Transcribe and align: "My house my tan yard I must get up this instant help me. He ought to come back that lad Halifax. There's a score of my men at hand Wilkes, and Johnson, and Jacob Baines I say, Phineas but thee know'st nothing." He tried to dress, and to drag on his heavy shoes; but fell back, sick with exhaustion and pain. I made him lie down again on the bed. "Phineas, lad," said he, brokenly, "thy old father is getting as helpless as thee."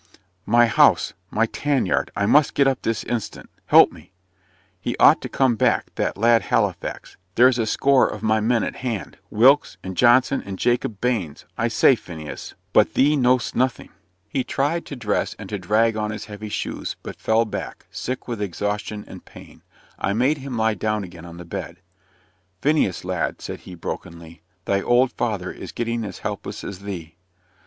"My 0.47 0.65
house 0.65 1.13
my 1.29 1.45
tan 1.45 1.85
yard 1.85 2.09
I 2.15 2.25
must 2.25 2.55
get 2.55 2.65
up 2.65 2.81
this 2.81 3.03
instant 3.03 3.51
help 3.67 3.91
me. 3.91 4.13
He 4.79 4.97
ought 4.97 5.21
to 5.21 5.29
come 5.29 5.55
back 5.55 5.93
that 5.93 6.17
lad 6.17 6.41
Halifax. 6.41 7.17
There's 7.35 7.59
a 7.59 7.67
score 7.67 8.07
of 8.07 8.23
my 8.23 8.39
men 8.39 8.63
at 8.63 8.77
hand 8.77 9.19
Wilkes, 9.29 9.77
and 9.83 9.95
Johnson, 9.95 10.41
and 10.43 10.57
Jacob 10.57 11.01
Baines 11.01 11.45
I 11.55 11.67
say, 11.67 11.93
Phineas 11.95 12.55
but 12.73 12.95
thee 12.95 13.15
know'st 13.15 13.55
nothing." 13.55 13.89
He 14.27 14.43
tried 14.43 14.87
to 14.87 14.95
dress, 14.95 15.35
and 15.37 15.47
to 15.49 15.59
drag 15.59 15.95
on 15.95 16.09
his 16.09 16.25
heavy 16.25 16.49
shoes; 16.49 16.95
but 17.03 17.21
fell 17.21 17.45
back, 17.45 17.85
sick 17.91 18.27
with 18.27 18.41
exhaustion 18.41 19.05
and 19.07 19.23
pain. 19.23 19.61
I 19.99 20.13
made 20.13 20.39
him 20.39 20.57
lie 20.57 20.73
down 20.73 21.03
again 21.03 21.25
on 21.25 21.37
the 21.37 21.45
bed. 21.45 21.77
"Phineas, 22.63 23.05
lad," 23.05 23.39
said 23.39 23.59
he, 23.69 23.75
brokenly, 23.75 24.41
"thy 24.65 24.81
old 24.81 25.11
father 25.11 25.51
is 25.51 25.71
getting 25.71 26.03
as 26.05 26.17
helpless 26.25 26.63
as 26.63 26.79
thee." 26.79 27.17